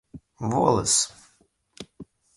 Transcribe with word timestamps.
волос 0.49 0.93